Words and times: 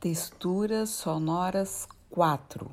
Texturas 0.00 0.90
sonoras 0.90 1.88
4 2.10 2.70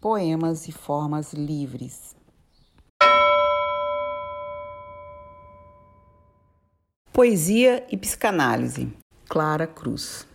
Poemas 0.00 0.66
e 0.66 0.72
formas 0.72 1.32
livres. 1.32 2.16
Poesia 7.12 7.86
e 7.92 7.96
psicanálise. 7.96 8.92
Clara 9.28 9.68
Cruz. 9.68 10.26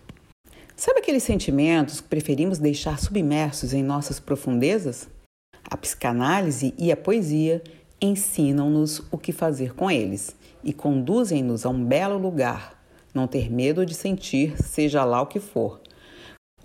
Sabe 0.77 0.99
aqueles 0.99 1.23
sentimentos 1.23 1.99
que 1.99 2.07
preferimos 2.07 2.57
deixar 2.57 2.97
submersos 2.97 3.73
em 3.73 3.83
nossas 3.83 4.17
profundezas? 4.17 5.09
A 5.69 5.75
psicanálise 5.75 6.73
e 6.77 6.89
a 6.89 6.95
poesia 6.95 7.61
ensinam-nos 7.99 8.99
o 9.11 9.17
que 9.17 9.33
fazer 9.33 9.75
com 9.75 9.91
eles 9.91 10.33
e 10.63 10.71
conduzem-nos 10.71 11.65
a 11.65 11.69
um 11.69 11.83
belo 11.83 12.17
lugar 12.17 12.78
não 13.13 13.27
ter 13.27 13.51
medo 13.51 13.85
de 13.85 13.93
sentir, 13.93 14.55
seja 14.61 15.03
lá 15.03 15.21
o 15.21 15.27
que 15.27 15.39
for. 15.39 15.81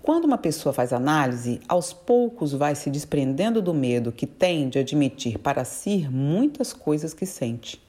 Quando 0.01 0.25
uma 0.25 0.37
pessoa 0.37 0.71
faz 0.71 0.93
análise, 0.93 1.59
aos 1.67 1.91
poucos 1.91 2.53
vai 2.53 2.75
se 2.75 2.91
desprendendo 2.91 3.61
do 3.61 3.73
medo 3.73 4.11
que 4.11 4.27
tem 4.27 4.69
de 4.69 4.77
admitir 4.77 5.39
para 5.39 5.65
si 5.65 6.07
muitas 6.11 6.73
coisas 6.73 7.13
que 7.13 7.25
sente. 7.25 7.81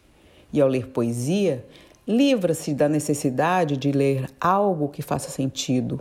E 0.50 0.60
ao 0.60 0.68
ler 0.68 0.86
poesia, 0.86 1.62
livra-se 2.08 2.72
da 2.72 2.88
necessidade 2.88 3.76
de 3.76 3.92
ler 3.92 4.30
algo 4.40 4.88
que 4.88 5.02
faça 5.02 5.28
sentido. 5.28 6.00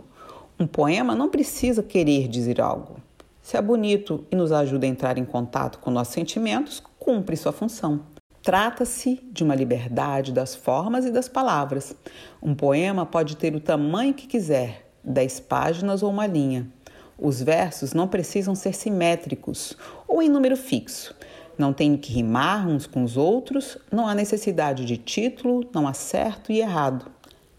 Um 0.58 0.66
poema 0.66 1.14
não 1.14 1.28
precisa 1.28 1.82
querer 1.82 2.28
dizer 2.28 2.62
algo. 2.62 2.96
Se 3.42 3.58
é 3.58 3.60
bonito 3.60 4.24
e 4.30 4.36
nos 4.36 4.52
ajuda 4.52 4.86
a 4.86 4.88
entrar 4.88 5.18
em 5.18 5.24
contato 5.24 5.78
com 5.80 5.90
nossos 5.90 6.14
sentimentos, 6.14 6.82
cumpre 6.98 7.36
sua 7.36 7.52
função. 7.52 8.15
Trata-se 8.46 9.18
de 9.32 9.42
uma 9.42 9.56
liberdade 9.56 10.30
das 10.30 10.54
formas 10.54 11.04
e 11.04 11.10
das 11.10 11.28
palavras. 11.28 11.96
Um 12.40 12.54
poema 12.54 13.04
pode 13.04 13.36
ter 13.36 13.56
o 13.56 13.60
tamanho 13.60 14.14
que 14.14 14.28
quiser, 14.28 14.88
dez 15.02 15.40
páginas 15.40 16.00
ou 16.00 16.10
uma 16.10 16.28
linha. 16.28 16.70
Os 17.18 17.42
versos 17.42 17.92
não 17.92 18.06
precisam 18.06 18.54
ser 18.54 18.72
simétricos 18.72 19.76
ou 20.06 20.22
em 20.22 20.28
número 20.28 20.56
fixo. 20.56 21.12
Não 21.58 21.72
tem 21.72 21.96
que 21.96 22.12
rimar 22.12 22.68
uns 22.68 22.86
com 22.86 23.02
os 23.02 23.16
outros, 23.16 23.78
não 23.90 24.06
há 24.06 24.14
necessidade 24.14 24.84
de 24.84 24.96
título, 24.96 25.68
não 25.74 25.88
há 25.88 25.92
certo 25.92 26.52
e 26.52 26.60
errado. 26.60 27.10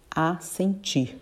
Há 0.10 0.40
sentir. 0.40 1.18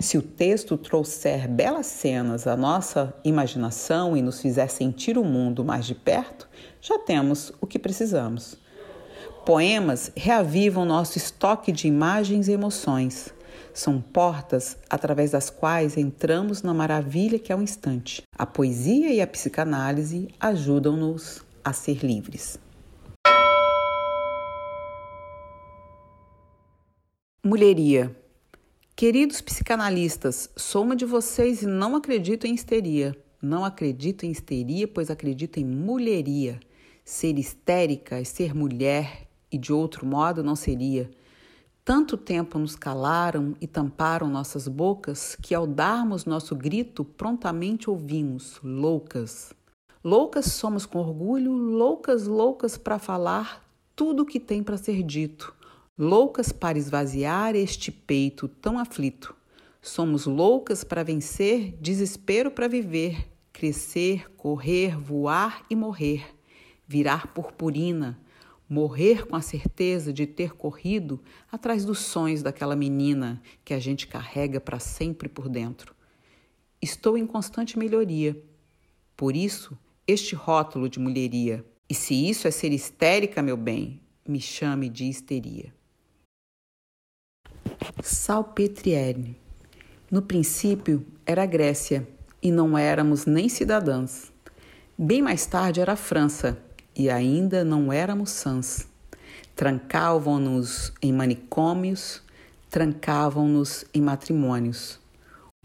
Se 0.00 0.16
o 0.16 0.22
texto 0.22 0.78
trouxer 0.78 1.46
belas 1.46 1.84
cenas 1.84 2.46
à 2.46 2.56
nossa 2.56 3.12
imaginação 3.22 4.16
e 4.16 4.22
nos 4.22 4.40
fizer 4.40 4.68
sentir 4.68 5.18
o 5.18 5.22
mundo 5.22 5.62
mais 5.62 5.84
de 5.84 5.94
perto, 5.94 6.48
já 6.80 6.98
temos 6.98 7.52
o 7.60 7.66
que 7.66 7.78
precisamos. 7.78 8.64
Poemas 9.46 10.10
reavivam 10.16 10.84
nosso 10.84 11.16
estoque 11.18 11.70
de 11.70 11.86
imagens 11.86 12.48
e 12.48 12.50
emoções. 12.50 13.32
São 13.72 14.00
portas 14.00 14.76
através 14.90 15.30
das 15.30 15.50
quais 15.50 15.96
entramos 15.96 16.62
na 16.62 16.74
maravilha 16.74 17.38
que 17.38 17.52
é 17.52 17.56
o 17.56 17.62
instante. 17.62 18.24
A 18.36 18.44
poesia 18.44 19.12
e 19.12 19.20
a 19.20 19.26
psicanálise 19.26 20.26
ajudam-nos 20.40 21.44
a 21.64 21.72
ser 21.72 22.04
livres. 22.04 22.58
Mulheria. 27.40 28.16
Queridos 28.96 29.40
psicanalistas, 29.40 30.50
sou 30.56 30.82
uma 30.82 30.96
de 30.96 31.04
vocês 31.04 31.62
e 31.62 31.66
não 31.66 31.94
acredito 31.94 32.48
em 32.48 32.54
histeria. 32.56 33.16
Não 33.40 33.64
acredito 33.64 34.26
em 34.26 34.32
histeria, 34.32 34.88
pois 34.88 35.08
acredito 35.08 35.60
em 35.60 35.64
mulheria. 35.64 36.58
Ser 37.04 37.38
histérica 37.38 38.18
é 38.18 38.24
ser 38.24 38.52
mulher, 38.52 39.25
e 39.50 39.58
de 39.58 39.72
outro 39.72 40.06
modo 40.06 40.42
não 40.42 40.56
seria. 40.56 41.10
Tanto 41.84 42.16
tempo 42.16 42.58
nos 42.58 42.74
calaram 42.74 43.54
e 43.60 43.66
tamparam 43.66 44.28
nossas 44.28 44.66
bocas 44.66 45.36
que, 45.40 45.54
ao 45.54 45.66
darmos 45.66 46.24
nosso 46.24 46.56
grito, 46.56 47.04
prontamente 47.04 47.88
ouvimos: 47.88 48.58
loucas. 48.62 49.54
Loucas 50.02 50.46
somos 50.46 50.84
com 50.84 50.98
orgulho, 50.98 51.52
loucas, 51.52 52.26
loucas 52.26 52.76
para 52.76 52.98
falar 52.98 53.64
tudo 53.94 54.24
o 54.24 54.26
que 54.26 54.38
tem 54.38 54.62
para 54.62 54.76
ser 54.76 55.02
dito, 55.02 55.54
loucas 55.96 56.52
para 56.52 56.76
esvaziar 56.76 57.56
este 57.56 57.90
peito 57.90 58.46
tão 58.46 58.78
aflito. 58.78 59.34
Somos 59.80 60.26
loucas 60.26 60.84
para 60.84 61.02
vencer, 61.02 61.76
desespero 61.80 62.50
para 62.50 62.68
viver, 62.68 63.28
crescer, 63.52 64.30
correr, 64.36 64.98
voar 64.98 65.64
e 65.70 65.76
morrer, 65.76 66.36
virar 66.86 67.28
purpurina, 67.28 68.18
morrer 68.68 69.26
com 69.26 69.36
a 69.36 69.40
certeza 69.40 70.12
de 70.12 70.26
ter 70.26 70.54
corrido 70.54 71.20
atrás 71.50 71.84
dos 71.84 72.00
sonhos 72.00 72.42
daquela 72.42 72.74
menina 72.74 73.40
que 73.64 73.72
a 73.72 73.78
gente 73.78 74.06
carrega 74.06 74.60
para 74.60 74.78
sempre 74.78 75.28
por 75.28 75.48
dentro. 75.48 75.94
Estou 76.82 77.16
em 77.16 77.26
constante 77.26 77.78
melhoria. 77.78 78.36
Por 79.16 79.34
isso, 79.36 79.78
este 80.06 80.34
rótulo 80.34 80.88
de 80.88 80.98
mulheria. 80.98 81.64
E 81.88 81.94
se 81.94 82.28
isso 82.28 82.48
é 82.48 82.50
ser 82.50 82.72
histérica, 82.72 83.40
meu 83.40 83.56
bem, 83.56 84.00
me 84.26 84.40
chame 84.40 84.88
de 84.88 85.08
histeria. 85.08 85.72
Salpetriere. 88.02 89.36
No 90.10 90.22
princípio 90.22 91.06
era 91.24 91.46
Grécia 91.46 92.06
e 92.42 92.50
não 92.50 92.76
éramos 92.76 93.26
nem 93.26 93.48
cidadãs. 93.48 94.32
Bem 94.98 95.22
mais 95.22 95.46
tarde 95.46 95.80
era 95.80 95.96
França 95.96 96.65
e 96.96 97.10
ainda 97.10 97.64
não 97.64 97.92
éramos 97.92 98.30
sãs. 98.30 98.86
Trancavam-nos 99.54 100.92
em 101.02 101.12
manicômios, 101.12 102.22
trancavam-nos 102.70 103.84
em 103.92 104.00
matrimônios, 104.00 104.98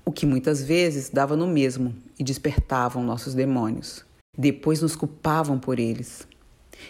o 0.06 0.12
que 0.12 0.26
muitas 0.26 0.62
vezes 0.62 1.10
dava 1.10 1.36
no 1.36 1.48
mesmo 1.48 1.96
e 2.20 2.24
despertavam 2.24 3.04
nossos 3.04 3.34
demônios. 3.34 4.04
Depois 4.38 4.82
nos 4.82 4.96
culpavam 4.96 5.58
por 5.60 5.80
eles. 5.80 6.28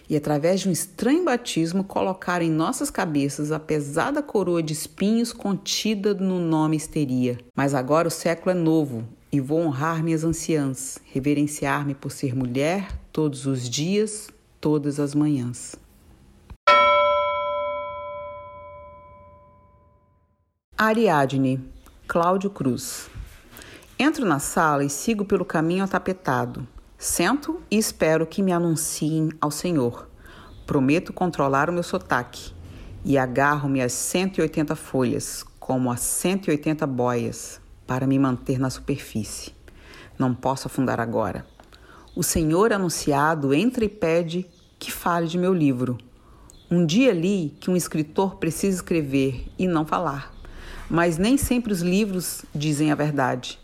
E 0.10 0.16
através 0.16 0.62
de 0.62 0.70
um 0.70 0.72
estranho 0.72 1.26
batismo 1.26 1.84
colocaram 1.84 2.46
em 2.46 2.52
nossas 2.52 2.90
cabeças 2.90 3.52
a 3.52 3.60
pesada 3.60 4.24
coroa 4.24 4.64
de 4.64 4.74
espinhos 4.74 5.34
contida 5.34 6.14
no 6.14 6.40
nome 6.40 6.78
histeria. 6.78 7.38
Mas 7.56 7.74
agora 7.74 8.08
o 8.08 8.12
século 8.12 8.52
é 8.52 8.54
novo 8.54 9.06
e 9.32 9.40
vou 9.40 9.62
honrar 9.62 10.04
minhas 10.04 10.24
anciãs, 10.24 11.00
reverenciar-me 11.06 11.96
por 11.96 12.12
ser 12.12 12.36
mulher 12.36 12.92
todos 13.14 13.46
os 13.46 13.70
dias, 13.70 14.30
todas 14.60 15.00
as 15.00 15.16
manhãs. 15.16 15.76
Ariadne, 20.78 21.64
Cláudio 22.08 22.50
Cruz. 22.50 23.10
Entro 23.98 24.26
na 24.26 24.40
sala 24.40 24.84
e 24.84 24.90
sigo 24.90 25.24
pelo 25.24 25.46
caminho 25.46 25.84
atapetado. 25.84 26.68
Sento 26.98 27.62
e 27.70 27.78
espero 27.78 28.26
que 28.26 28.42
me 28.42 28.52
anunciem 28.52 29.30
ao 29.40 29.52
Senhor. 29.52 30.10
Prometo 30.66 31.14
controlar 31.14 31.70
o 31.70 31.74
meu 31.74 31.84
sotaque 31.84 32.52
e 33.06 33.18
agarro-me 33.18 33.82
às 33.82 33.94
180 33.94 34.76
folhas, 34.76 35.46
como 35.60 35.92
a 35.92 35.96
180 35.96 36.86
boias, 36.88 37.61
para 37.92 38.08
me 38.08 38.18
manter 38.18 38.58
na 38.58 38.70
superfície. 38.70 39.52
Não 40.18 40.34
posso 40.34 40.68
afundar 40.68 41.02
agora. 41.02 41.46
O 42.16 42.24
Senhor 42.24 42.72
anunciado 42.72 43.54
entra 43.54 43.84
e 43.84 43.90
pede 43.90 44.46
que 44.80 44.90
fale 44.90 45.28
de 45.28 45.38
meu 45.38 45.54
livro. 45.54 45.98
Um 46.72 46.86
dia 46.86 47.12
li 47.12 47.54
que 47.60 47.70
um 47.70 47.76
escritor 47.76 48.38
precisa 48.38 48.78
escrever 48.78 49.46
e 49.60 49.68
não 49.68 49.86
falar, 49.86 50.34
mas 50.90 51.18
nem 51.18 51.36
sempre 51.36 51.74
os 51.74 51.82
livros 51.82 52.46
dizem 52.56 52.94
a 52.94 52.96
verdade. 52.96 53.60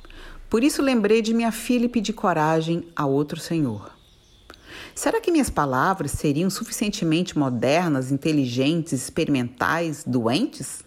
Por 0.49 0.61
isso 0.61 0.81
lembrei 0.81 1.21
de 1.21 1.33
minha 1.33 1.53
filha 1.53 1.85
e 1.85 1.89
pedi 1.89 2.11
coragem 2.11 2.85
a 2.97 3.05
outro 3.05 3.39
Senhor. 3.39 3.89
Será 4.93 5.21
que 5.21 5.31
minhas 5.31 5.49
palavras 5.49 6.11
seriam 6.11 6.49
suficientemente 6.49 7.37
modernas, 7.37 8.11
inteligentes, 8.11 8.91
experimentais, 8.91 10.03
doentes? 10.05 10.85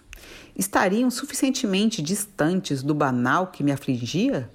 Estariam 0.61 1.11
suficientemente 1.11 2.03
distantes 2.03 2.83
do 2.83 2.93
banal 2.93 3.47
que 3.47 3.65
me 3.65 3.73
afligia? 3.73 4.51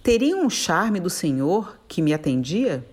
Teriam 0.00 0.46
o 0.46 0.50
charme 0.50 1.00
do 1.00 1.10
Senhor 1.10 1.76
que 1.88 2.00
me 2.00 2.14
atendia? 2.14 2.86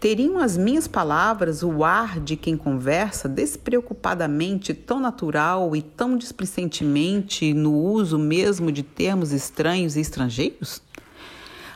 Teriam 0.00 0.38
as 0.38 0.56
minhas 0.56 0.88
palavras 0.88 1.62
o 1.62 1.84
ar 1.84 2.18
de 2.18 2.34
quem 2.34 2.56
conversa 2.56 3.28
despreocupadamente, 3.28 4.72
tão 4.72 4.98
natural 4.98 5.76
e 5.76 5.82
tão 5.82 6.16
displicentemente 6.16 7.52
no 7.52 7.74
uso 7.74 8.18
mesmo 8.18 8.72
de 8.72 8.82
termos 8.82 9.30
estranhos 9.30 9.94
e 9.94 10.00
estrangeiros? 10.00 10.82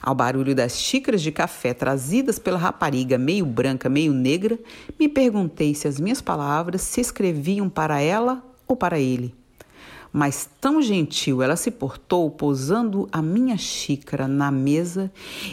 Ao 0.03 0.15
barulho 0.15 0.55
das 0.55 0.79
xícaras 0.79 1.21
de 1.21 1.31
café 1.31 1.75
trazidas 1.75 2.39
pela 2.39 2.57
rapariga 2.57 3.19
meio 3.19 3.45
branca, 3.45 3.87
meio 3.87 4.15
negra, 4.15 4.59
me 4.99 5.11
perguntei 5.11 5.75
se 5.75 5.87
as 5.87 6.01
minhas 6.01 6.23
palavras 6.23 6.81
se 6.81 7.03
escreviam 7.03 7.69
para 7.69 8.01
ela 8.01 8.43
ou 8.67 8.75
para 8.75 8.99
ele 8.99 9.35
mas 10.17 10.49
tão 10.59 10.81
gentil 10.81 11.43
ela 11.43 11.57
se 11.57 11.71
portou, 11.71 12.31
pousando 12.31 13.07
a 13.13 13.21
minha 13.21 13.59
xícara 13.59 14.27
na 14.27 14.51
mesa, 14.51 15.13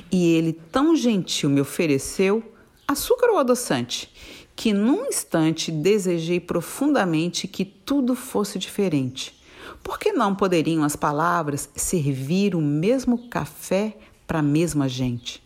e 0.09 0.31
ele 0.31 0.53
tão 0.53 0.95
gentil 0.95 1.49
me 1.49 1.59
ofereceu 1.59 2.41
açúcar 2.87 3.29
ou 3.31 3.39
adoçante, 3.39 4.09
que 4.55 4.71
num 4.71 5.05
instante 5.07 5.69
desejei 5.69 6.39
profundamente 6.39 7.45
que 7.45 7.65
tudo 7.65 8.15
fosse 8.15 8.57
diferente, 8.57 9.37
Por 9.83 9.99
que 9.99 10.13
não 10.13 10.33
poderiam 10.33 10.81
as 10.85 10.95
palavras 10.95 11.69
servir 11.75 12.55
o 12.55 12.61
mesmo 12.61 13.27
café 13.27 13.97
para 14.25 14.39
a 14.39 14.41
mesma 14.41 14.87
gente? 14.87 15.43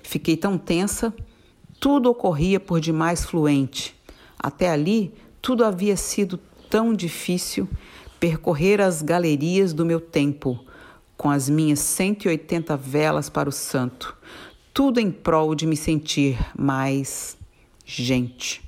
Fiquei 0.00 0.36
tão 0.36 0.56
tensa, 0.56 1.12
tudo 1.80 2.08
ocorria 2.08 2.60
por 2.60 2.78
demais 2.78 3.24
fluente. 3.24 3.96
Até 4.38 4.70
ali, 4.70 5.12
tudo 5.42 5.64
havia 5.64 5.96
sido 5.96 6.38
tão 6.70 6.94
difícil 6.94 7.68
percorrer 8.24 8.80
as 8.80 9.02
galerias 9.02 9.74
do 9.74 9.84
meu 9.84 10.00
tempo, 10.00 10.58
com 11.14 11.28
as 11.28 11.50
minhas 11.50 11.78
180 11.80 12.74
velas 12.74 13.28
para 13.28 13.50
o 13.50 13.52
santo, 13.52 14.16
tudo 14.72 14.98
em 14.98 15.10
prol 15.10 15.54
de 15.54 15.66
me 15.66 15.76
sentir 15.76 16.38
mais 16.58 17.36
gente. 17.84 18.62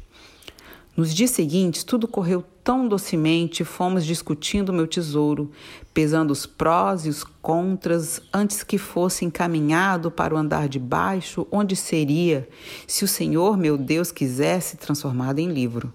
Nos 0.95 1.15
dias 1.15 1.31
seguintes, 1.31 1.85
tudo 1.85 2.07
correu 2.07 2.45
tão 2.63 2.87
docemente, 2.87 3.65
fomos 3.65 4.05
discutindo 4.05 4.75
meu 4.75 4.87
tesouro, 4.87 5.51
pesando 5.95 6.33
os 6.33 6.45
prós 6.45 7.07
e 7.07 7.09
os 7.09 7.25
contras 7.25 8.21
antes 8.35 8.63
que 8.63 8.77
fosse 8.77 9.25
encaminhado 9.25 10.11
para 10.11 10.35
o 10.35 10.37
andar 10.37 10.69
de 10.69 10.79
baixo, 10.79 11.47
onde 11.51 11.75
seria, 11.75 12.47
se 12.87 13.05
o 13.05 13.09
Senhor 13.09 13.57
meu 13.57 13.79
Deus 13.79 14.13
quisesse, 14.13 14.77
transformado 14.77 15.39
em 15.39 15.49
livro. 15.49 15.91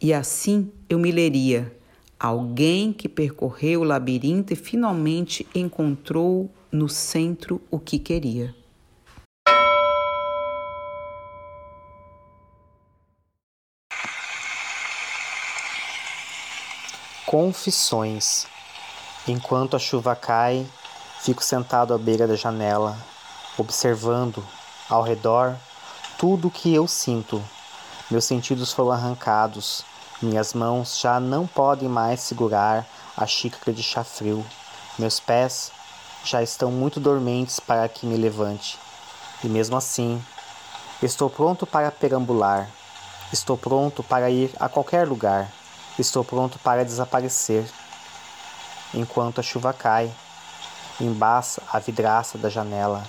E 0.00 0.14
assim 0.14 0.70
eu 0.88 0.96
me 0.96 1.10
leria. 1.10 1.76
Alguém 2.24 2.90
que 2.90 3.06
percorreu 3.06 3.82
o 3.82 3.84
labirinto 3.84 4.50
e 4.54 4.56
finalmente 4.56 5.46
encontrou 5.54 6.50
no 6.72 6.88
centro 6.88 7.60
o 7.70 7.78
que 7.78 7.98
queria. 7.98 8.56
Confissões. 17.26 18.46
Enquanto 19.28 19.76
a 19.76 19.78
chuva 19.78 20.16
cai, 20.16 20.66
fico 21.20 21.44
sentado 21.44 21.92
à 21.92 21.98
beira 21.98 22.26
da 22.26 22.36
janela, 22.36 22.96
observando 23.58 24.42
ao 24.88 25.02
redor 25.02 25.54
tudo 26.16 26.48
o 26.48 26.50
que 26.50 26.72
eu 26.72 26.88
sinto. 26.88 27.44
Meus 28.10 28.24
sentidos 28.24 28.72
foram 28.72 28.92
arrancados, 28.92 29.84
minhas 30.24 30.54
mãos 30.54 30.98
já 30.98 31.20
não 31.20 31.46
podem 31.46 31.88
mais 31.88 32.20
segurar 32.20 32.86
a 33.16 33.26
xícara 33.26 33.72
de 33.72 33.82
chá 33.82 34.02
frio. 34.02 34.44
Meus 34.98 35.20
pés 35.20 35.70
já 36.24 36.42
estão 36.42 36.72
muito 36.72 36.98
dormentes 36.98 37.60
para 37.60 37.88
que 37.88 38.06
me 38.06 38.16
levante. 38.16 38.78
E 39.42 39.46
mesmo 39.46 39.76
assim, 39.76 40.20
estou 41.02 41.28
pronto 41.28 41.66
para 41.66 41.90
perambular. 41.90 42.68
Estou 43.32 43.56
pronto 43.56 44.02
para 44.02 44.30
ir 44.30 44.50
a 44.58 44.68
qualquer 44.68 45.06
lugar. 45.06 45.50
Estou 45.98 46.24
pronto 46.24 46.58
para 46.58 46.84
desaparecer. 46.84 47.68
Enquanto 48.94 49.40
a 49.40 49.42
chuva 49.42 49.72
cai, 49.72 50.10
embaça 51.00 51.62
a 51.72 51.78
vidraça 51.78 52.38
da 52.38 52.48
janela, 52.48 53.04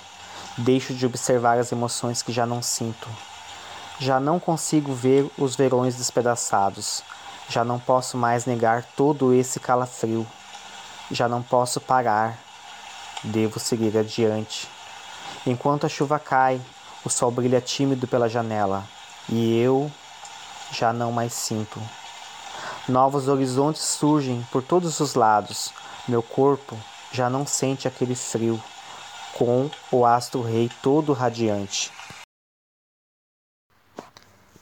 deixo 0.58 0.94
de 0.94 1.06
observar 1.06 1.58
as 1.58 1.72
emoções 1.72 2.22
que 2.22 2.32
já 2.32 2.44
não 2.44 2.62
sinto. 2.62 3.08
Já 3.98 4.20
não 4.20 4.38
consigo 4.38 4.92
ver 4.92 5.30
os 5.38 5.56
verões 5.56 5.96
despedaçados. 5.96 7.02
Já 7.48 7.64
não 7.64 7.78
posso 7.78 8.18
mais 8.18 8.44
negar 8.44 8.84
todo 8.96 9.32
esse 9.32 9.58
calafrio. 9.58 10.26
Já 11.10 11.28
não 11.28 11.42
posso 11.42 11.80
parar. 11.80 12.38
Devo 13.24 13.58
seguir 13.58 13.96
adiante. 13.96 14.68
Enquanto 15.46 15.86
a 15.86 15.88
chuva 15.88 16.18
cai, 16.18 16.60
o 17.04 17.08
sol 17.08 17.30
brilha 17.30 17.60
tímido 17.60 18.06
pela 18.06 18.28
janela 18.28 18.84
e 19.28 19.58
eu 19.58 19.90
já 20.72 20.92
não 20.92 21.12
mais 21.12 21.32
sinto. 21.32 21.80
Novos 22.88 23.28
horizontes 23.28 23.82
surgem 23.82 24.46
por 24.52 24.62
todos 24.62 25.00
os 25.00 25.14
lados. 25.14 25.72
Meu 26.06 26.22
corpo 26.22 26.76
já 27.12 27.30
não 27.30 27.46
sente 27.46 27.88
aquele 27.88 28.14
frio, 28.14 28.62
com 29.34 29.70
o 29.90 30.04
astro 30.04 30.42
rei 30.42 30.70
todo 30.82 31.12
radiante. 31.12 31.92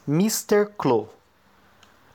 Mr. 0.06 0.66
Clo. 0.76 1.08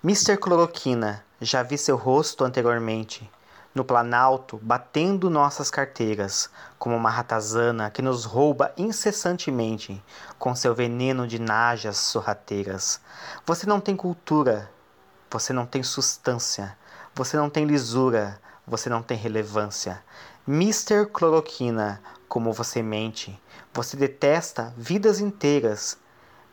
Mr. 0.03 0.37
Cloroquina, 0.37 1.25
já 1.41 1.63
vi 1.63 1.75
seu 1.75 1.95
rosto 1.95 2.43
anteriormente, 2.43 3.27
no 3.73 3.83
planalto, 3.83 4.59
batendo 4.61 5.27
nossas 5.27 5.71
carteiras, 5.71 6.51
como 6.77 6.95
uma 6.95 7.09
ratazana 7.09 7.89
que 7.89 8.03
nos 8.03 8.25
rouba 8.25 8.71
incessantemente 8.77 10.03
com 10.37 10.53
seu 10.53 10.75
veneno 10.75 11.27
de 11.27 11.39
najas 11.39 11.97
sorrateiras. 11.97 13.01
Você 13.43 13.65
não 13.65 13.79
tem 13.81 13.95
cultura, 13.95 14.69
você 15.27 15.51
não 15.51 15.65
tem 15.65 15.81
substância, 15.81 16.77
você 17.15 17.37
não 17.37 17.49
tem 17.49 17.65
lisura, 17.65 18.39
você 18.67 18.87
não 18.87 19.01
tem 19.01 19.17
relevância. 19.17 19.99
Mr. 20.47 21.07
Cloroquina, 21.11 21.99
como 22.27 22.53
você 22.53 22.83
mente, 22.83 23.41
você 23.73 23.97
detesta 23.97 24.75
vidas 24.77 25.19
inteiras. 25.19 25.97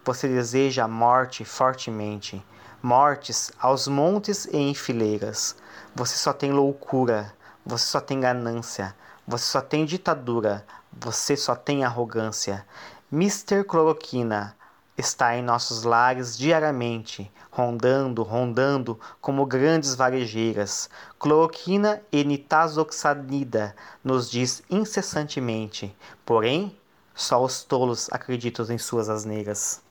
Você 0.06 0.28
deseja 0.28 0.84
a 0.84 0.88
morte 0.88 1.44
fortemente, 1.44 2.40
mortes 2.80 3.50
aos 3.58 3.88
montes 3.88 4.44
e 4.44 4.56
em 4.56 4.72
fileiras. 4.72 5.56
Você 5.96 6.16
só 6.16 6.32
tem 6.32 6.52
loucura, 6.52 7.34
você 7.64 7.86
só 7.86 8.00
tem 8.00 8.20
ganância, 8.20 8.94
você 9.26 9.44
só 9.44 9.60
tem 9.60 9.84
ditadura, 9.84 10.64
você 10.92 11.36
só 11.36 11.56
tem 11.56 11.84
arrogância. 11.84 12.64
Mr. 13.12 13.64
Cloroquina, 13.64 14.56
está 14.96 15.36
em 15.36 15.42
nossos 15.42 15.82
lares 15.82 16.38
diariamente, 16.38 17.28
rondando, 17.50 18.22
rondando 18.22 19.00
como 19.20 19.44
grandes 19.44 19.96
varejeiras. 19.96 20.88
Cloroquina 21.18 22.00
e 22.12 22.22
nitazoxanida 22.22 23.74
nos 24.04 24.30
diz 24.30 24.62
incessantemente, 24.70 25.96
porém, 26.24 26.78
só 27.12 27.42
os 27.42 27.64
tolos 27.64 28.08
acreditam 28.12 28.64
em 28.70 28.78
suas 28.78 29.08
asneiras. 29.08 29.84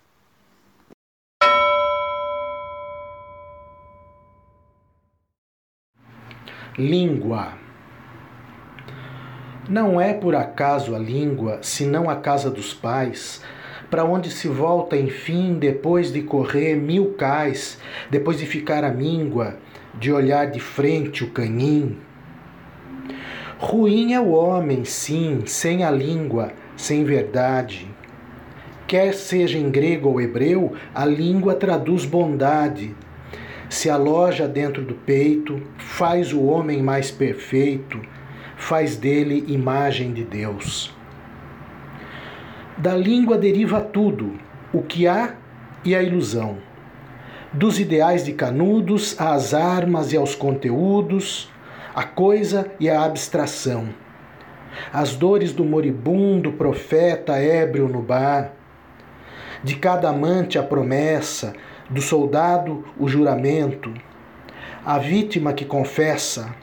Língua. 6.77 7.53
Não 9.69 10.01
é 10.01 10.13
por 10.13 10.35
acaso 10.35 10.93
a 10.93 10.99
língua, 10.99 11.59
senão 11.61 12.09
a 12.09 12.17
casa 12.17 12.51
dos 12.51 12.73
pais, 12.73 13.41
para 13.89 14.03
onde 14.03 14.29
se 14.29 14.49
volta, 14.49 14.97
enfim, 14.97 15.53
depois 15.53 16.11
de 16.11 16.21
correr 16.21 16.75
mil 16.75 17.13
cais, 17.13 17.79
depois 18.11 18.39
de 18.39 18.45
ficar 18.45 18.83
a 18.83 18.91
míngua, 18.91 19.57
de 19.93 20.11
olhar 20.11 20.47
de 20.47 20.59
frente 20.59 21.23
o 21.23 21.31
canhim. 21.31 21.97
Ruim 23.57 24.11
é 24.11 24.19
o 24.19 24.31
homem, 24.31 24.83
sim, 24.83 25.43
sem 25.45 25.81
a 25.81 25.89
língua, 25.89 26.51
sem 26.75 27.05
verdade. 27.05 27.87
Quer 28.85 29.13
seja 29.13 29.57
em 29.57 29.71
grego 29.71 30.09
ou 30.09 30.19
hebreu, 30.19 30.73
a 30.93 31.05
língua 31.05 31.55
traduz 31.55 32.03
bondade. 32.03 32.93
Se 33.69 33.89
aloja 33.89 34.47
dentro 34.47 34.83
do 34.83 34.93
peito, 34.93 35.61
faz 35.77 36.31
o 36.31 36.43
homem 36.43 36.83
mais 36.83 37.09
perfeito, 37.09 37.99
faz 38.55 38.95
dele 38.95 39.43
imagem 39.47 40.13
de 40.13 40.23
Deus. 40.23 40.95
Da 42.77 42.95
língua 42.95 43.37
deriva 43.37 43.81
tudo, 43.81 44.33
o 44.73 44.81
que 44.81 45.07
há 45.07 45.35
e 45.83 45.95
a 45.95 46.03
ilusão. 46.03 46.57
Dos 47.53 47.79
ideais 47.79 48.25
de 48.25 48.33
Canudos 48.33 49.19
às 49.19 49.53
armas 49.53 50.11
e 50.11 50.17
aos 50.17 50.35
conteúdos, 50.35 51.49
a 51.95 52.03
coisa 52.03 52.69
e 52.79 52.89
a 52.89 53.03
abstração. 53.03 53.87
As 54.91 55.15
dores 55.15 55.53
do 55.53 55.63
moribundo 55.63 56.51
profeta 56.51 57.37
ébrio 57.37 57.87
no 57.87 58.01
bar. 58.01 58.51
De 59.63 59.77
cada 59.77 60.09
amante 60.09 60.59
a 60.59 60.63
promessa, 60.63 61.53
do 61.89 62.01
soldado 62.01 62.83
o 62.97 63.07
juramento. 63.07 63.93
A 64.85 64.97
vítima 64.97 65.53
que 65.53 65.65
confessa, 65.65 66.55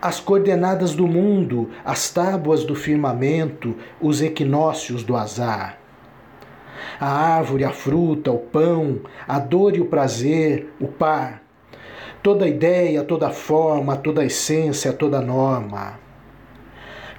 as 0.00 0.18
coordenadas 0.18 0.94
do 0.94 1.06
mundo, 1.06 1.70
as 1.84 2.08
tábuas 2.10 2.64
do 2.64 2.74
firmamento, 2.74 3.76
os 4.00 4.22
equinócios 4.22 5.02
do 5.02 5.16
azar. 5.16 5.78
A 6.98 7.06
árvore, 7.06 7.64
a 7.64 7.70
fruta, 7.70 8.30
o 8.30 8.38
pão, 8.38 9.00
a 9.28 9.38
dor 9.38 9.76
e 9.76 9.80
o 9.80 9.86
prazer, 9.86 10.72
o 10.80 10.88
par. 10.88 11.42
Toda 12.22 12.48
ideia, 12.48 13.02
toda 13.02 13.30
forma, 13.30 13.96
toda 13.96 14.24
essência, 14.24 14.92
toda 14.92 15.20
norma. 15.20 15.98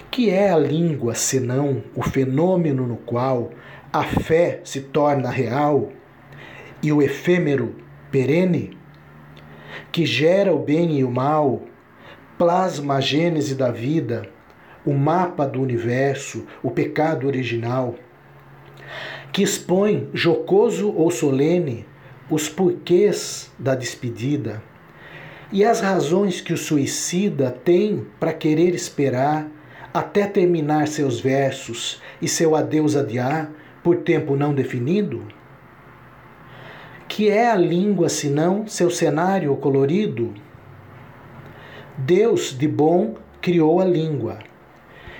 Que 0.09 0.29
é 0.29 0.51
a 0.51 0.57
língua 0.57 1.13
senão 1.15 1.83
o 1.95 2.01
fenômeno 2.01 2.87
no 2.87 2.97
qual 2.97 3.51
a 3.93 4.03
fé 4.03 4.61
se 4.63 4.81
torna 4.81 5.29
real 5.29 5.89
e 6.81 6.91
o 6.91 7.01
efêmero 7.01 7.75
perene? 8.11 8.77
Que 9.91 10.05
gera 10.05 10.53
o 10.53 10.59
bem 10.59 10.99
e 10.99 11.03
o 11.03 11.11
mal, 11.11 11.63
plasma 12.37 12.95
a 12.95 13.01
gênese 13.01 13.55
da 13.55 13.71
vida, 13.71 14.27
o 14.85 14.93
mapa 14.93 15.45
do 15.45 15.61
universo, 15.61 16.45
o 16.63 16.71
pecado 16.71 17.27
original, 17.27 17.95
que 19.31 19.43
expõe, 19.43 20.09
jocoso 20.13 20.91
ou 20.91 21.11
solene, 21.11 21.85
os 22.29 22.49
porquês 22.49 23.51
da 23.59 23.75
despedida, 23.75 24.61
e 25.51 25.63
as 25.63 25.81
razões 25.81 26.41
que 26.41 26.53
o 26.53 26.57
suicida 26.57 27.51
tem 27.51 28.05
para 28.19 28.33
querer 28.33 28.73
esperar 28.73 29.47
até 29.93 30.25
terminar 30.25 30.87
seus 30.87 31.19
versos 31.19 32.01
e 32.21 32.27
seu 32.27 32.55
adeus 32.55 32.95
adiar 32.95 33.51
por 33.83 33.97
tempo 33.97 34.35
não 34.35 34.53
definido? 34.53 35.27
Que 37.13 37.27
é 37.29 37.51
a 37.51 37.57
língua 37.57 38.07
senão 38.07 38.65
seu 38.65 38.89
cenário 38.89 39.53
colorido? 39.57 40.33
Deus 41.97 42.57
de 42.57 42.69
bom 42.69 43.15
criou 43.41 43.81
a 43.81 43.85
língua. 43.85 44.39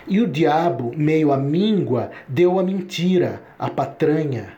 E 0.07 0.21
o 0.21 0.25
diabo, 0.25 0.93
meio 0.95 1.33
à 1.33 1.37
míngua, 1.37 2.09
deu 2.29 2.57
a 2.57 2.63
mentira, 2.63 3.41
a 3.59 3.69
patranha. 3.69 4.53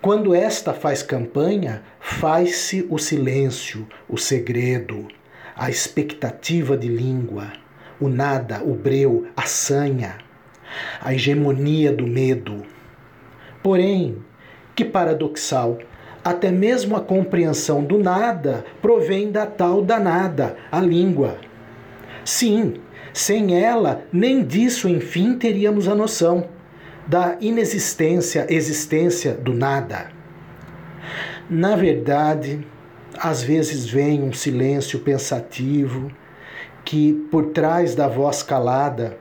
Quando 0.00 0.32
esta 0.32 0.72
faz 0.72 1.02
campanha, 1.02 1.82
faz-se 1.98 2.86
o 2.88 2.96
silêncio, 2.96 3.84
o 4.08 4.16
segredo, 4.16 5.08
a 5.56 5.68
expectativa 5.68 6.76
de 6.76 6.86
língua, 6.86 7.52
o 8.00 8.08
nada, 8.08 8.62
o 8.62 8.72
breu, 8.72 9.26
a 9.36 9.46
sanha, 9.46 10.18
a 11.00 11.12
hegemonia 11.12 11.92
do 11.92 12.06
medo. 12.06 12.64
Porém, 13.60 14.22
que 14.76 14.84
paradoxal, 14.84 15.78
até 16.24 16.50
mesmo 16.50 16.96
a 16.96 17.00
compreensão 17.00 17.84
do 17.84 17.98
nada 17.98 18.64
provém 18.80 19.30
da 19.30 19.44
tal 19.44 19.82
danada, 19.82 20.56
a 20.72 20.80
língua. 20.80 21.36
Sim, 22.24 22.74
sem 23.12 23.62
ela, 23.62 24.02
nem 24.10 24.42
disso, 24.42 24.88
enfim, 24.88 25.34
teríamos 25.34 25.86
a 25.86 25.94
noção 25.94 26.48
da 27.06 27.36
inexistência, 27.40 28.46
existência 28.48 29.34
do 29.34 29.52
nada. 29.52 30.08
Na 31.50 31.76
verdade, 31.76 32.66
às 33.18 33.42
vezes 33.42 33.84
vem 33.84 34.22
um 34.22 34.32
silêncio 34.32 35.00
pensativo 35.00 36.10
que, 36.84 37.12
por 37.30 37.46
trás 37.46 37.94
da 37.94 38.08
voz 38.08 38.42
calada, 38.42 39.18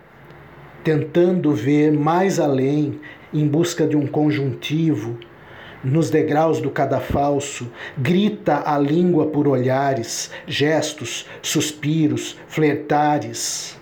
tentando 0.83 1.53
ver 1.53 1.91
mais 1.91 2.39
além, 2.39 2.99
em 3.33 3.47
busca 3.47 3.85
de 3.85 3.97
um 3.97 4.07
conjuntivo, 4.07 5.17
nos 5.83 6.09
degraus 6.09 6.61
do 6.61 6.71
cadafalso, 6.71 7.71
grita 7.97 8.63
a 8.65 8.77
língua 8.79 9.27
por 9.27 9.47
olhares, 9.47 10.31
gestos, 10.47 11.27
suspiros, 11.41 12.37
flertares. 12.47 13.77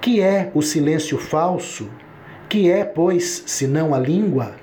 Que 0.00 0.20
é 0.20 0.50
o 0.54 0.62
silêncio 0.62 1.18
falso? 1.18 1.90
Que 2.48 2.70
é, 2.70 2.84
pois, 2.84 3.44
senão 3.46 3.94
a 3.94 3.98
língua? 3.98 4.54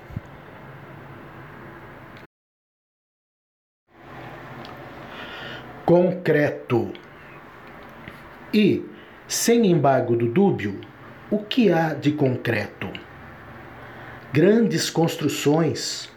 Concreto. 5.86 6.94
E, 8.54 8.86
sem 9.28 9.66
embargo 9.66 10.16
do 10.16 10.28
dúbio, 10.28 10.80
o 11.32 11.40
que 11.40 11.72
há 11.72 11.94
de 11.94 12.12
concreto? 12.12 13.09
Grandes 14.32 14.90
construções, 14.90 16.10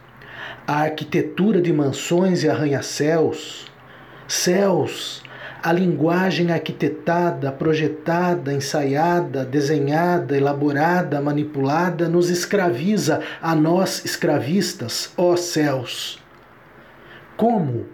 a 0.67 0.81
arquitetura 0.81 1.61
de 1.61 1.73
mansões 1.73 2.43
e 2.43 2.49
arranha-céus, 2.49 3.65
céus 4.27 5.23
a 5.63 5.71
linguagem 5.71 6.51
arquitetada, 6.51 7.49
projetada, 7.49 8.51
ensaiada, 8.53 9.45
desenhada, 9.45 10.35
elaborada, 10.35 11.21
manipulada 11.21 12.09
nos 12.09 12.29
escraviza 12.29 13.21
a 13.41 13.55
nós 13.55 14.03
escravistas, 14.03 15.13
ó 15.15 15.37
céus. 15.37 16.19
Como? 17.37 17.85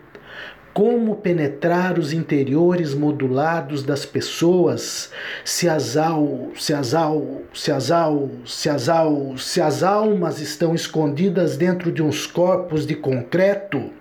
Como 0.73 1.17
penetrar 1.17 1.97
os 1.97 2.13
interiores 2.13 2.93
modulados 2.93 3.83
das 3.83 4.05
pessoas 4.05 5.11
se 5.43 5.67
as, 5.67 5.97
al, 5.97 6.51
se, 6.55 6.73
as 6.73 6.93
al, 6.93 7.41
se, 7.53 7.71
as 7.71 7.91
al, 7.91 8.29
se, 8.45 8.69
as 8.69 8.87
al, 8.87 9.37
se 9.37 9.61
as 9.61 9.83
almas 9.83 10.39
estão 10.39 10.73
escondidas 10.75 11.57
dentro 11.57 11.91
de 11.91 12.01
uns 12.01 12.25
corpos 12.27 12.85
de 12.85 12.95
concreto? 12.95 13.91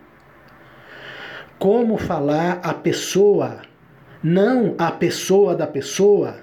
como 1.59 1.97
falar 1.97 2.61
a 2.63 2.73
pessoa, 2.73 3.63
não 4.23 4.75
a 4.79 4.93
pessoa 4.93 5.57
da 5.57 5.67
pessoa. 5.67 6.37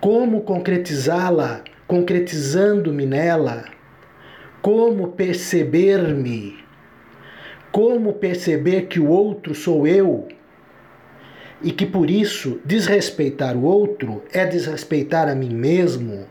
Como 0.00 0.42
concretizá-la, 0.42 1.62
concretizando-me 1.86 3.06
nela. 3.06 3.64
Como 4.60 5.08
perceber-me. 5.12 6.67
Como 7.78 8.14
perceber 8.14 8.88
que 8.88 8.98
o 8.98 9.06
outro 9.06 9.54
sou 9.54 9.86
eu 9.86 10.26
e 11.62 11.70
que 11.70 11.86
por 11.86 12.10
isso 12.10 12.60
desrespeitar 12.64 13.56
o 13.56 13.62
outro 13.62 14.24
é 14.32 14.44
desrespeitar 14.44 15.28
a 15.28 15.34
mim 15.36 15.54
mesmo. 15.54 16.26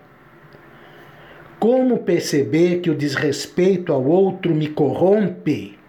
Como 1.58 2.00
perceber 2.00 2.82
que 2.82 2.90
o 2.90 2.96
desrespeito 2.96 3.94
ao 3.94 4.04
outro 4.04 4.54
me 4.54 4.68
corrompe? 4.68 5.80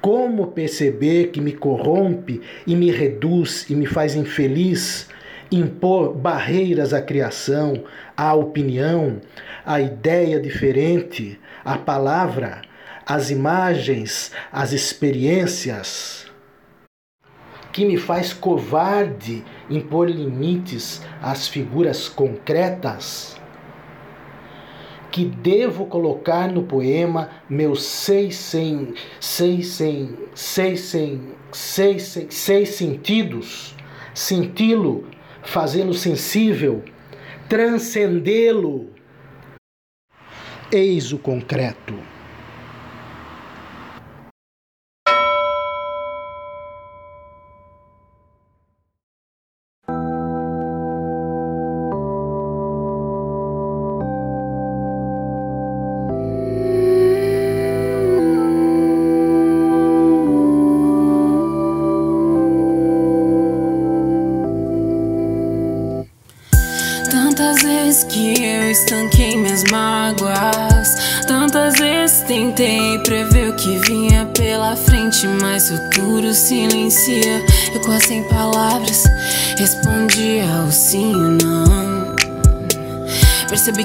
Como 0.00 0.46
perceber 0.46 1.26
que 1.26 1.42
me 1.42 1.52
corrompe 1.52 2.40
e 2.66 2.74
me 2.74 2.90
reduz 2.90 3.68
e 3.68 3.74
me 3.74 3.84
faz 3.84 4.14
infeliz? 4.14 5.10
Impor 5.52 6.14
barreiras 6.14 6.94
à 6.94 7.02
criação, 7.02 7.84
à 8.16 8.32
opinião, 8.32 9.20
à 9.62 9.78
ideia 9.78 10.40
diferente, 10.40 11.38
à 11.62 11.76
palavra, 11.76 12.62
às 13.10 13.28
imagens, 13.28 14.30
às 14.52 14.70
experiências? 14.72 16.26
Que 17.72 17.84
me 17.84 17.96
faz 17.96 18.32
covarde 18.32 19.44
impor 19.68 20.08
limites 20.08 21.02
às 21.20 21.48
figuras 21.48 22.08
concretas? 22.08 23.36
que 25.10 25.24
devo 25.24 25.86
colocar 25.86 26.46
no 26.46 26.62
poema 26.62 27.30
meus 27.48 27.82
seis, 27.82 28.36
sem, 28.36 28.94
seis, 29.18 29.66
sem, 29.66 30.16
seis, 30.32 30.80
sem, 30.82 31.32
seis, 31.50 32.02
sem, 32.04 32.30
seis 32.30 32.68
sentidos, 32.68 33.74
senti-lo, 34.14 35.08
fazê-lo 35.42 35.94
sensível, 35.94 36.84
transcendê-lo. 37.48 38.90
Eis 40.70 41.12
o 41.12 41.18
concreto. 41.18 42.19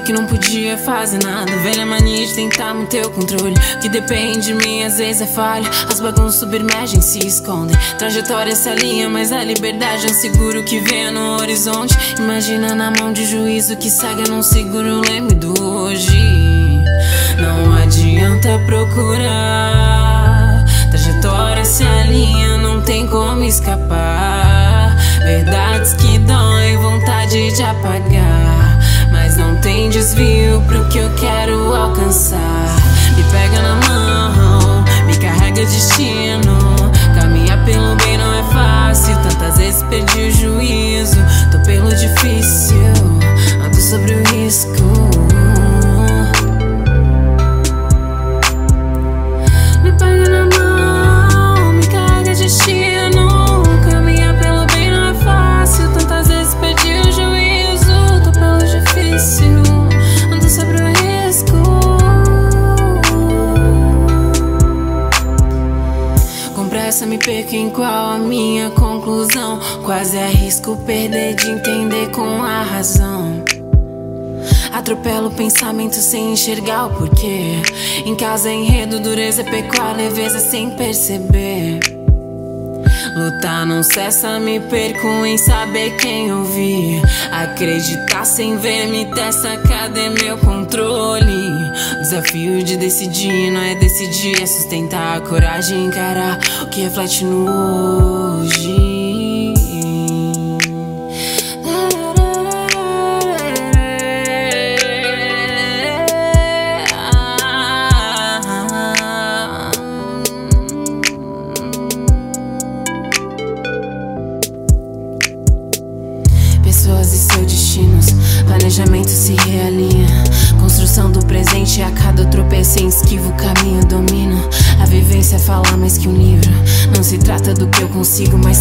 Que 0.00 0.12
não 0.12 0.26
podia 0.26 0.78
fazer 0.78 1.18
nada. 1.24 1.50
Velha 1.58 1.84
mania 1.84 2.26
de 2.26 2.34
tentar 2.34 2.72
manter 2.74 3.04
o 3.04 3.10
controle. 3.10 3.54
Que 3.80 3.88
depende 3.88 4.46
de 4.46 4.54
mim, 4.54 4.84
às 4.84 4.98
vezes 4.98 5.22
é 5.22 5.26
falha. 5.26 5.68
As 5.90 6.00
bagunças 6.00 6.36
submergem, 6.40 7.00
se 7.00 7.26
escondem. 7.26 7.76
Trajetória 7.98 8.52
essa 8.52 8.72
linha, 8.74 9.08
mas 9.08 9.32
a 9.32 9.42
liberdade 9.42 10.06
é 10.06 10.10
um 10.10 10.14
seguro 10.14 10.62
que 10.62 10.78
vem 10.80 11.10
no 11.10 11.38
horizonte. 11.40 11.96
Imagina 12.18 12.74
na 12.74 12.90
mão 12.90 13.12
de 13.12 13.26
juízo 13.26 13.76
que 13.76 13.90
saga 13.90 14.28
não 14.28 14.42
segura 14.42 14.94
o 14.94 15.00
leme 15.00 15.34
do 15.34 15.60
hoje. 15.60 16.84
Não 17.38 17.74
adianta 17.82 18.60
procurar 18.66 20.06
trajetória 20.90 21.64
se 21.64 21.84
alinha, 21.84 22.58
não 22.58 22.82
tem 22.82 23.06
como 23.06 23.44
escapar. 23.44 24.96
Verdades 25.24 25.94
que 25.94 26.18
doem, 26.18 26.76
vontade 26.78 27.54
de 27.54 27.62
apagar. 27.62 28.45
Desvio 29.96 30.60
pro 30.68 30.86
que 30.88 30.98
eu 30.98 31.10
quero 31.14 31.74
alcançar. 31.74 32.76
Me 33.16 33.24
pega 33.32 33.62
na 33.62 33.76
mão, 33.88 34.84
me 35.06 35.16
carrega 35.16 35.64
destino. 35.64 36.54
Caminhar 37.18 37.64
pelo 37.64 37.96
bem 37.96 38.18
não 38.18 38.34
é 38.34 38.42
fácil, 38.52 39.16
tantas 39.22 39.56
vezes 39.56 39.82
perdi 39.84 40.20
o 40.20 40.30
juízo. 40.30 41.16
Tô 41.50 41.58
pelo 41.60 41.88
difícil, 41.96 42.76
ando 43.64 43.80
sobre 43.80 44.16
o 44.16 44.22
risco. 44.34 45.05
Quase 69.96 70.18
arrisco 70.18 70.76
perder 70.84 71.34
de 71.36 71.50
entender 71.52 72.10
com 72.10 72.42
a 72.42 72.60
razão. 72.60 73.42
Atropelo 74.70 75.28
o 75.28 75.30
pensamento 75.30 75.94
sem 75.94 76.34
enxergar 76.34 76.88
o 76.88 76.90
porquê. 76.90 77.62
Em 78.04 78.14
casa, 78.14 78.50
enredo, 78.52 79.00
dureza, 79.00 79.42
pecuária, 79.42 79.96
leveza 79.96 80.38
sem 80.38 80.68
perceber. 80.72 81.80
Lutar 83.16 83.64
não 83.64 83.82
cessa, 83.82 84.38
me 84.38 84.60
perco 84.60 85.08
em 85.24 85.38
saber 85.38 85.96
quem 85.96 86.30
ouvir. 86.30 87.00
Acreditar 87.32 88.26
sem 88.26 88.58
ver, 88.58 88.88
me 88.88 89.06
testa, 89.06 89.56
cadê 89.66 90.10
meu 90.10 90.36
controle? 90.36 91.70
Desafio 92.02 92.62
de 92.62 92.76
decidir 92.76 93.50
não 93.50 93.62
é 93.62 93.74
decidir, 93.76 94.42
é 94.42 94.46
sustentar 94.46 95.16
a 95.16 95.20
coragem, 95.22 95.86
encarar 95.86 96.38
o 96.64 96.66
que 96.66 96.82
reflete 96.82 97.24
no 97.24 98.42
hoje. 98.42 98.95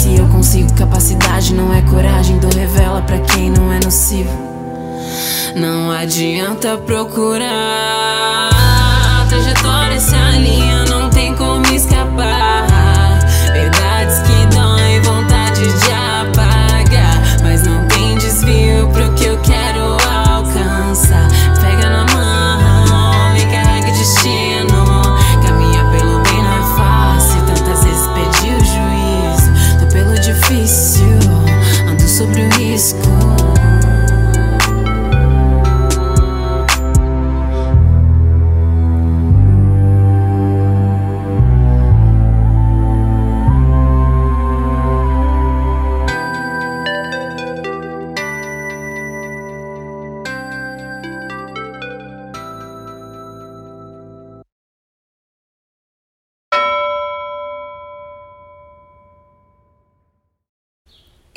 Se 0.06 0.16
eu 0.16 0.28
consigo. 0.28 0.72
Capacidade 0.74 1.54
não 1.54 1.74
é 1.74 1.82
coragem, 1.82 2.38
do 2.38 2.48
revela 2.56 3.02
para 3.02 3.20
quem 3.20 3.50
não 3.50 3.74
é 3.74 3.80
nocivo. 3.84 4.30
Não 5.56 5.92
adianta 5.92 6.78
procurar. 6.78 8.55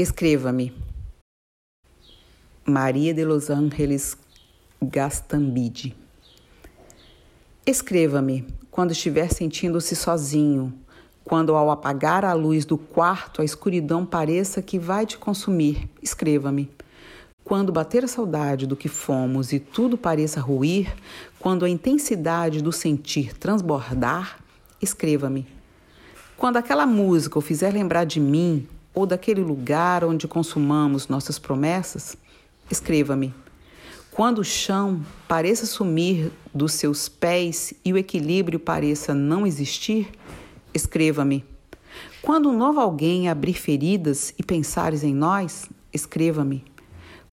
Escreva-me. 0.00 0.72
Maria 2.64 3.12
de 3.12 3.24
Los 3.24 3.50
Angeles 3.50 4.16
Gastambide. 4.80 5.92
Escreva-me 7.66 8.46
quando 8.70 8.92
estiver 8.92 9.28
sentindo-se 9.32 9.96
sozinho, 9.96 10.72
quando 11.24 11.56
ao 11.56 11.68
apagar 11.68 12.24
a 12.24 12.32
luz 12.32 12.64
do 12.64 12.78
quarto 12.78 13.42
a 13.42 13.44
escuridão 13.44 14.06
pareça 14.06 14.62
que 14.62 14.78
vai 14.78 15.04
te 15.04 15.18
consumir. 15.18 15.90
Escreva-me. 16.00 16.70
Quando 17.42 17.72
bater 17.72 18.04
a 18.04 18.08
saudade 18.08 18.68
do 18.68 18.76
que 18.76 18.88
fomos 18.88 19.52
e 19.52 19.58
tudo 19.58 19.98
pareça 19.98 20.40
ruir, 20.40 20.94
quando 21.40 21.64
a 21.64 21.68
intensidade 21.68 22.62
do 22.62 22.70
sentir 22.70 23.36
transbordar, 23.36 24.38
escreva-me. 24.80 25.44
Quando 26.36 26.56
aquela 26.56 26.86
música 26.86 27.36
o 27.36 27.42
fizer 27.42 27.72
lembrar 27.72 28.04
de 28.04 28.20
mim, 28.20 28.68
ou 28.94 29.06
daquele 29.06 29.42
lugar 29.42 30.04
onde 30.04 30.26
consumamos 30.26 31.08
nossas 31.08 31.38
promessas? 31.38 32.16
Escreva-me. 32.70 33.34
Quando 34.10 34.40
o 34.40 34.44
chão 34.44 35.00
pareça 35.28 35.64
sumir 35.64 36.32
dos 36.52 36.72
seus 36.72 37.08
pés 37.08 37.72
e 37.84 37.92
o 37.92 37.96
equilíbrio 37.96 38.58
pareça 38.58 39.14
não 39.14 39.46
existir, 39.46 40.10
escreva-me. 40.74 41.44
Quando 42.20 42.48
um 42.48 42.56
novo 42.56 42.80
alguém 42.80 43.28
abrir 43.28 43.54
feridas 43.54 44.34
e 44.36 44.42
pensares 44.42 45.04
em 45.04 45.14
nós, 45.14 45.68
escreva-me. 45.92 46.64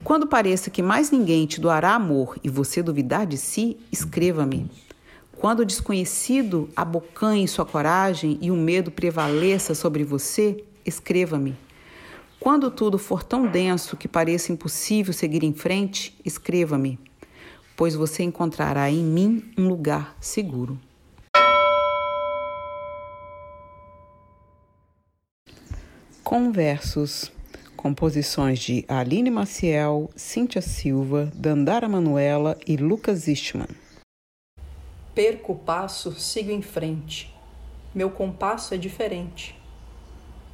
Quando 0.03 0.27
pareça 0.27 0.69
que 0.69 0.83
mais 0.83 1.09
ninguém 1.09 1.47
te 1.47 1.59
doará 1.59 1.95
amor 1.95 2.37
e 2.43 2.49
você 2.49 2.83
duvidar 2.83 3.25
de 3.25 3.37
si, 3.37 3.77
escreva-me. 3.91 4.69
Quando 5.37 5.61
o 5.61 5.65
desconhecido 5.65 6.69
abocanhe 6.75 7.47
sua 7.47 7.65
coragem 7.65 8.37
e 8.41 8.51
o 8.51 8.55
medo 8.55 8.91
prevaleça 8.91 9.73
sobre 9.73 10.03
você, 10.03 10.63
escreva-me. 10.85 11.57
Quando 12.39 12.69
tudo 12.69 12.97
for 12.97 13.23
tão 13.23 13.47
denso 13.47 13.97
que 13.97 14.07
pareça 14.07 14.51
impossível 14.51 15.13
seguir 15.13 15.43
em 15.43 15.53
frente, 15.53 16.15
escreva-me, 16.23 16.99
pois 17.75 17.95
você 17.95 18.23
encontrará 18.23 18.89
em 18.89 19.03
mim 19.03 19.51
um 19.57 19.67
lugar 19.67 20.15
seguro. 20.19 20.79
Conversos. 26.23 27.31
Composições 27.75 28.57
de 28.57 28.83
Aline 28.87 29.29
Maciel, 29.29 30.09
Cíntia 30.15 30.59
Silva, 30.59 31.31
Dandara 31.35 31.87
Manuela 31.87 32.57
e 32.65 32.77
Lucas 32.77 33.27
Istman. 33.27 33.67
Perco 35.13 35.53
o 35.53 35.55
passo, 35.55 36.11
sigo 36.13 36.49
em 36.49 36.63
frente. 36.63 37.31
Meu 37.93 38.09
compasso 38.09 38.73
é 38.73 38.77
diferente. 38.77 39.55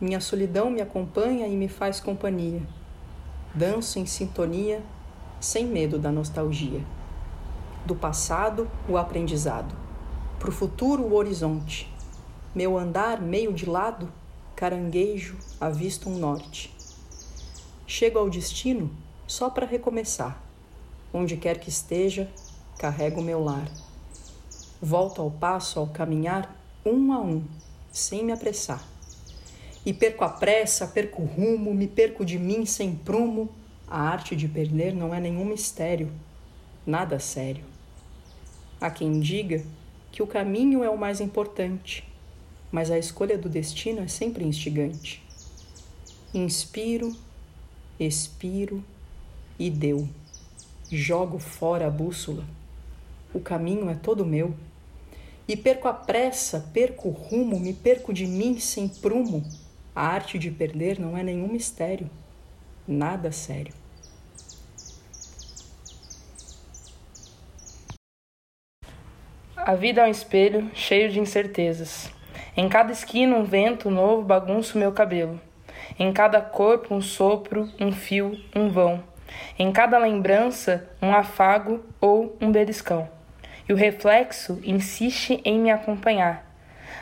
Minha 0.02 0.20
solidão 0.20 0.72
me 0.72 0.82
acompanha 0.82 1.46
e 1.46 1.56
me 1.56 1.68
faz 1.68 2.00
companhia. 2.00 2.64
Danço 3.54 4.00
em 4.00 4.06
sintonia, 4.08 4.82
sem 5.40 5.68
medo 5.68 6.00
da 6.00 6.12
nostalgia. 6.12 6.84
Do 7.86 7.96
passado, 7.96 8.68
o 8.90 8.98
aprendizado. 8.98 9.76
Pro 10.40 10.52
futuro, 10.52 11.04
o 11.04 11.14
horizonte. 11.14 11.88
Meu 12.56 12.80
andar 12.80 13.22
meio 13.22 13.54
de 13.54 13.68
lado, 13.68 14.12
caranguejo, 14.56 15.38
avisto 15.60 16.10
um 16.10 16.18
norte. 16.18 16.76
Chego 17.86 18.18
ao 18.18 18.28
destino 18.28 18.90
só 19.28 19.52
para 19.52 19.68
recomeçar. 19.68 20.42
Onde 21.14 21.38
quer 21.38 21.60
que 21.60 21.70
esteja, 21.70 22.28
carrego 22.80 23.22
meu 23.22 23.44
lar. 23.44 23.70
Volto 24.82 25.22
ao 25.22 25.30
passo 25.30 25.80
ao 25.80 25.86
caminhar, 25.86 26.56
um 26.84 27.14
a 27.14 27.22
um, 27.22 27.44
sem 27.92 28.26
me 28.26 28.32
apressar 28.32 28.90
e 29.86 29.94
perco 29.94 30.24
a 30.24 30.30
pressa, 30.30 30.88
perco 30.88 31.24
o 31.24 31.26
rumo, 31.26 31.74
me 31.74 31.88
perco 31.88 32.24
de 32.24 32.38
mim 32.38 32.65
sem 32.65 32.96
prumo. 32.96 33.50
A 33.88 34.00
arte 34.00 34.36
de 34.36 34.48
perder 34.48 34.96
não 34.96 35.13
é 35.13 35.20
nenhum 35.20 35.44
mistério, 35.44 36.12
nada 36.86 37.20
sério. 37.20 37.65
Há 38.80 38.89
quem 38.89 39.20
diga 39.20 39.63
que 40.12 40.24
o 40.24 40.28
caminho 40.28 40.84
é 40.84 40.89
o 40.89 40.98
mais 40.98 41.20
importante, 41.20 42.08
mas 42.72 42.89
a 42.89 42.98
escolha 42.98 43.38
do 43.38 43.50
destino 43.50 44.02
é 44.02 44.08
sempre 44.08 44.46
instigante. 44.46 45.22
Inspiro, 46.34 47.13
expiro 48.00 48.84
e 49.60 49.70
deu. 49.70 50.08
Jogo 50.89 51.38
fora 51.38 51.88
a 51.88 51.91
bússola. 51.91 52.46
O 53.34 53.39
caminho 53.39 53.89
é 53.89 53.96
todo 53.96 54.26
meu. 54.26 54.54
E 55.48 55.58
perco 55.58 55.88
a 55.88 55.94
pressa, 55.94 56.70
perco 56.74 57.10
o 57.10 57.12
rumo, 57.12 57.60
me 57.60 57.74
perco 57.74 58.13
de 58.13 58.26
mim 58.26 58.60
sem 58.60 58.88
prumo. 58.88 59.44
A 60.02 60.08
arte 60.08 60.40
de 60.40 60.50
perder 60.50 61.00
não 61.00 61.16
é 61.16 61.22
nenhum 61.22 61.48
mistério, 61.48 62.10
nada 62.88 63.32
sério. 63.32 63.72
A 69.56 69.76
vida 69.76 70.02
é 70.02 70.06
um 70.06 70.10
espelho 70.10 70.72
cheio 70.74 71.12
de 71.12 71.20
incertezas. 71.20 72.12
Em 72.58 72.68
cada 72.68 72.92
esquina, 72.92 73.36
um 73.36 73.44
vento 73.44 73.92
novo 73.92 74.24
bagunça 74.24 74.76
o 74.76 74.80
meu 74.80 74.92
cabelo. 74.92 75.40
Em 76.00 76.12
cada 76.12 76.42
corpo, 76.42 76.96
um 76.96 77.02
sopro, 77.02 77.70
um 77.80 77.92
fio, 77.92 78.36
um 78.56 78.70
vão. 78.70 79.04
Em 79.60 79.72
cada 79.72 80.00
lembrança, 80.00 80.90
um 81.00 81.14
afago 81.14 81.80
ou 82.02 82.36
um 82.42 82.52
beliscão. 82.52 83.08
E 83.70 83.72
o 83.72 83.76
reflexo 83.76 84.60
insiste 84.64 85.40
em 85.46 85.60
me 85.60 85.70
acompanhar 85.70 86.51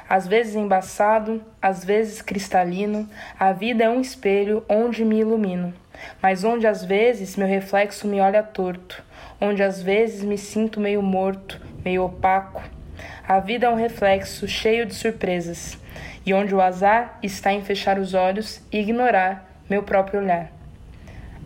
Às 0.10 0.28
vezes 0.28 0.56
embaçado, 0.56 1.42
às 1.62 1.84
vezes 1.84 2.22
cristalino, 2.22 3.08
a 3.40 3.52
vida 3.52 3.84
é 3.84 3.90
um 3.90 4.02
espelho 4.02 4.64
onde 4.68 5.06
me 5.06 5.20
ilumino, 5.20 5.74
mas 6.22 6.44
onde 6.44 6.66
às 6.66 6.84
vezes 6.84 7.36
meu 7.36 7.48
reflexo 7.48 8.08
me 8.08 8.20
olha 8.20 8.42
torto, 8.42 9.04
onde 9.40 9.62
às 9.62 9.82
vezes 9.82 10.24
me 10.24 10.38
sinto 10.38 10.80
meio 10.80 11.02
morto, 11.02 11.62
meio 11.84 12.04
opaco. 12.06 12.64
A 13.28 13.40
vida 13.40 13.68
é 13.68 13.70
um 13.70 13.76
reflexo 13.76 14.48
cheio 14.48 14.86
de 14.86 14.96
surpresas, 14.96 15.78
e 16.26 16.34
onde 16.34 16.54
o 16.54 16.62
azar 16.62 17.20
está 17.22 17.54
em 17.54 17.62
fechar 17.62 18.00
os 18.00 18.14
olhos 18.14 18.62
e 18.72 18.80
ignorar 18.80 19.48
meu 19.70 19.84
próprio 19.84 20.20
olhar. 20.20 20.52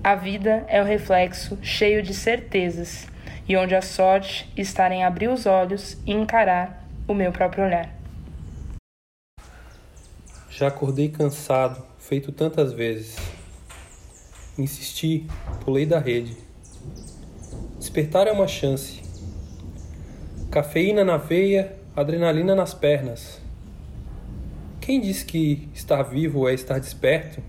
A 0.04 0.16
vida 0.16 0.66
é 0.68 0.82
o 0.82 0.86
reflexo 0.86 1.58
cheio 1.62 2.02
de 2.02 2.14
certezas, 2.14 3.08
e 3.48 3.56
onde 3.58 3.76
a 3.76 3.82
sorte 3.82 4.52
está 4.56 4.90
em 4.94 5.04
abrir 5.04 5.28
os 5.28 5.46
olhos 5.46 5.98
e 6.06 6.14
encarar 6.14 6.84
o 7.08 7.14
meu 7.14 7.32
próprio 7.32 7.66
olhar. 7.66 8.03
Já 10.56 10.68
acordei 10.68 11.10
cansado, 11.10 11.82
feito 11.98 12.32
tantas 12.32 12.72
vezes. 12.72 13.16
Insisti, 14.56 15.26
pulei 15.66 15.84
da 15.84 15.98
rede. 15.98 16.38
Despertar 17.80 18.28
é 18.28 18.32
uma 18.32 18.48
chance. 18.48 19.02
Cafeína 20.52 21.04
na 21.04 21.18
veia, 21.18 21.76
adrenalina 21.96 22.54
nas 22.54 22.72
pernas. 22.72 23.42
Quem 24.80 25.02
diz 25.02 25.24
que 25.24 25.68
estar 25.74 26.04
vivo 26.04 26.48
é 26.48 26.54
estar 26.54 26.78
desperto? 26.78 27.42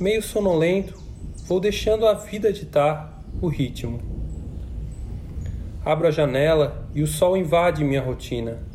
Meio 0.00 0.20
sonolento, 0.20 1.00
vou 1.46 1.60
deixando 1.60 2.08
a 2.08 2.14
vida 2.14 2.52
ditar 2.52 3.22
o 3.40 3.46
ritmo. 3.46 4.02
Abro 5.84 6.08
a 6.08 6.10
janela 6.10 6.88
e 6.92 7.04
o 7.04 7.06
sol 7.06 7.36
invade 7.36 7.84
minha 7.84 8.02
rotina 8.02 8.67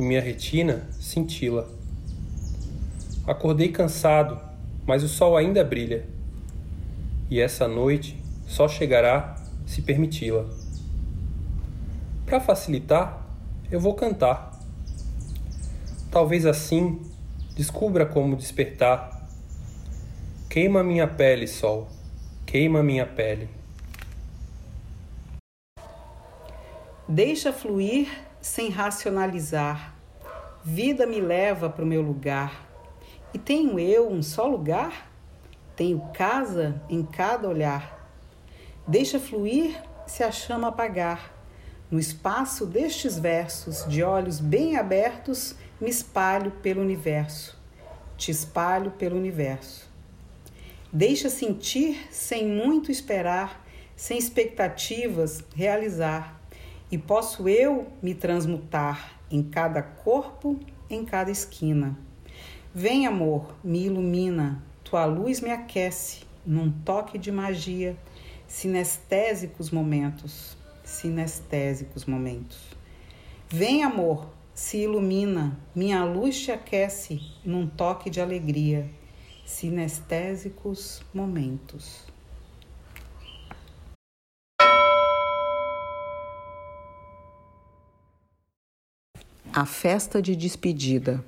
minha 0.00 0.20
retina 0.20 0.88
cintila. 0.92 1.68
Acordei 3.26 3.68
cansado, 3.68 4.40
mas 4.86 5.02
o 5.02 5.08
sol 5.08 5.36
ainda 5.36 5.62
brilha. 5.62 6.06
E 7.30 7.40
essa 7.40 7.68
noite 7.68 8.16
só 8.46 8.66
chegará 8.66 9.36
se 9.66 9.82
permiti-la. 9.82 10.46
Para 12.26 12.40
facilitar, 12.40 13.26
eu 13.70 13.78
vou 13.78 13.94
cantar. 13.94 14.58
Talvez 16.10 16.44
assim 16.46 17.00
descubra 17.54 18.04
como 18.04 18.36
despertar. 18.36 19.28
Queima 20.48 20.82
minha 20.82 21.06
pele, 21.06 21.46
sol, 21.46 21.88
queima 22.44 22.82
minha 22.82 23.06
pele. 23.06 23.48
Deixa 27.08 27.52
fluir 27.52 28.08
sem 28.40 28.70
racionalizar. 28.70 29.94
Vida 30.64 31.06
me 31.06 31.20
leva 31.20 31.68
para 31.68 31.84
o 31.84 31.88
meu 31.88 32.02
lugar. 32.02 32.68
E 33.32 33.38
tenho 33.38 33.78
eu 33.78 34.10
um 34.10 34.22
só 34.22 34.46
lugar? 34.46 35.10
Tenho 35.76 36.00
casa 36.12 36.82
em 36.88 37.04
cada 37.04 37.48
olhar. 37.48 38.08
Deixa 38.86 39.20
fluir 39.20 39.80
se 40.06 40.22
a 40.22 40.32
chama 40.32 40.68
apagar. 40.68 41.34
No 41.90 41.98
espaço 41.98 42.66
destes 42.66 43.18
versos, 43.18 43.84
de 43.88 44.02
olhos 44.02 44.40
bem 44.40 44.76
abertos, 44.76 45.54
me 45.80 45.90
espalho 45.90 46.50
pelo 46.62 46.80
universo. 46.80 47.58
Te 48.16 48.30
espalho 48.30 48.90
pelo 48.92 49.16
universo. 49.16 49.88
Deixa 50.92 51.28
sentir 51.28 52.08
sem 52.10 52.46
muito 52.46 52.90
esperar, 52.90 53.64
sem 53.96 54.18
expectativas, 54.18 55.42
realizar 55.54 56.39
e 56.90 56.98
posso 56.98 57.48
eu 57.48 57.86
me 58.02 58.14
transmutar 58.14 59.20
em 59.30 59.42
cada 59.42 59.82
corpo, 59.82 60.58
em 60.88 61.04
cada 61.04 61.30
esquina. 61.30 61.96
Vem, 62.74 63.06
amor, 63.06 63.54
me 63.62 63.86
ilumina, 63.86 64.62
tua 64.82 65.04
luz 65.04 65.40
me 65.40 65.50
aquece 65.50 66.22
num 66.44 66.70
toque 66.70 67.16
de 67.16 67.30
magia, 67.30 67.96
sinestésicos 68.46 69.70
momentos, 69.70 70.56
sinestésicos 70.82 72.04
momentos. 72.04 72.58
Vem, 73.48 73.84
amor, 73.84 74.28
se 74.54 74.78
ilumina, 74.78 75.58
minha 75.74 76.04
luz 76.04 76.40
te 76.40 76.50
aquece 76.50 77.20
num 77.44 77.66
toque 77.66 78.10
de 78.10 78.20
alegria, 78.20 78.90
sinestésicos 79.44 81.02
momentos. 81.14 82.09
A 89.60 89.66
festa 89.66 90.22
de 90.22 90.34
despedida. 90.34 91.22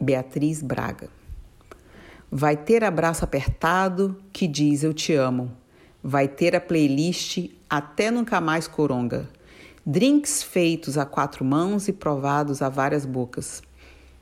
Beatriz 0.00 0.62
Braga. 0.62 1.10
Vai 2.30 2.56
ter 2.56 2.82
abraço 2.82 3.22
apertado 3.22 4.16
que 4.32 4.48
diz 4.48 4.82
eu 4.82 4.94
te 4.94 5.12
amo. 5.12 5.54
Vai 6.02 6.26
ter 6.26 6.56
a 6.56 6.60
playlist 6.62 7.50
até 7.68 8.10
nunca 8.10 8.40
mais 8.40 8.66
coronga. 8.66 9.28
Drinks 9.84 10.42
feitos 10.42 10.96
a 10.96 11.04
quatro 11.04 11.44
mãos 11.44 11.86
e 11.86 11.92
provados 11.92 12.62
a 12.62 12.70
várias 12.70 13.04
bocas. 13.04 13.62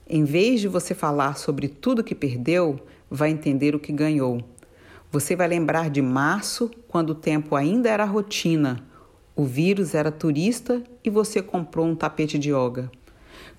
Em 0.05 0.25
vez 0.25 0.61
de 0.61 0.67
você 0.67 0.97
falar 0.97 1.37
sobre 1.37 1.69
tudo 1.69 2.03
que 2.03 2.13
perdeu, 2.13 2.85
vai 3.09 3.31
entender 3.31 3.77
o 3.77 3.79
que 3.79 3.93
ganhou. 3.93 4.41
Você 5.13 5.37
vai 5.37 5.47
lembrar 5.47 5.91
de 5.91 6.03
março, 6.03 6.73
quando 6.89 7.11
o 7.11 7.15
tempo 7.15 7.55
ainda 7.55 7.89
era 7.89 8.05
rotina 8.05 8.85
o 9.37 9.45
vírus 9.45 9.95
era 9.95 10.11
turista 10.11 10.83
e 11.05 11.11
você 11.11 11.43
comprou 11.43 11.87
um 11.87 11.95
tapete 11.95 12.39
de 12.39 12.51
yoga. 12.51 12.91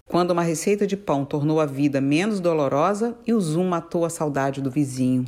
Quando 0.10 0.32
uma 0.32 0.42
receita 0.42 0.88
de 0.88 0.98
pão 0.98 1.24
tornou 1.24 1.62
a 1.62 1.66
vida 1.66 2.02
menos 2.02 2.40
dolorosa 2.40 3.16
e 3.28 3.34
o 3.34 3.40
Zoom 3.40 3.70
matou 3.70 4.04
a 4.04 4.10
saudade 4.10 4.62
do 4.62 4.72
vizinho. 4.72 5.26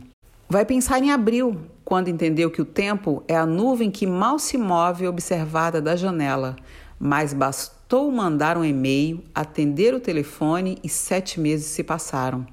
Vai 0.49 0.65
pensar 0.65 1.03
em 1.03 1.12
abril, 1.12 1.62
quando 1.85 2.07
entendeu 2.07 2.49
que 2.49 2.62
o 2.62 2.65
tempo 2.65 3.23
é 3.27 3.35
a 3.35 3.45
nuvem 3.45 3.91
que 3.91 4.07
mal 4.07 4.39
se 4.39 4.57
move 4.57 5.07
observada 5.07 5.79
da 5.79 5.95
janela, 5.95 6.55
mas 6.99 7.33
bastou 7.33 8.12
mandar 8.12 8.57
um 8.57 8.65
e-mail, 8.65 9.23
atender 9.35 9.93
o 9.93 9.99
telefone 9.99 10.79
e 10.83 10.89
sete 10.89 11.39
meses 11.39 11.67
se 11.67 11.83
passaram. 11.83 12.47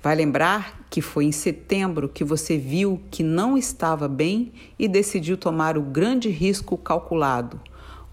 Vai 0.00 0.14
lembrar 0.14 0.83
que 0.94 1.02
foi 1.02 1.24
em 1.24 1.32
setembro 1.32 2.08
que 2.08 2.22
você 2.22 2.56
viu 2.56 3.02
que 3.10 3.24
não 3.24 3.58
estava 3.58 4.06
bem 4.06 4.52
e 4.78 4.86
decidiu 4.86 5.36
tomar 5.36 5.76
o 5.76 5.82
grande 5.82 6.28
risco 6.28 6.78
calculado: 6.78 7.60